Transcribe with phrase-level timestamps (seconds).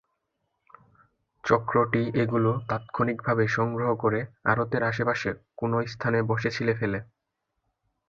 [1.43, 4.19] চক্রটি এগুলো তাত্ক্ষণিকভাবে সংগ্রহ করে
[4.45, 6.99] আড়তের আশেপাশে কোনো স্থানে বসে ছিলে ফেলে।